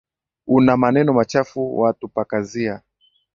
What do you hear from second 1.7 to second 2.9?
watupakazia.